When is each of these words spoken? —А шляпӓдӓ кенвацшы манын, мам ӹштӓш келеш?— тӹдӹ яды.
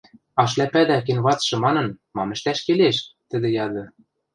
—А 0.41 0.43
шляпӓдӓ 0.51 0.97
кенвацшы 1.05 1.55
манын, 1.63 1.87
мам 2.15 2.29
ӹштӓш 2.35 2.59
келеш?— 2.65 2.97
тӹдӹ 3.29 3.49
яды. 3.65 3.83